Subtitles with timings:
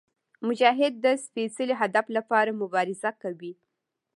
[0.47, 3.53] مجاهد د سپېڅلي هدف لپاره مبارزه کوي.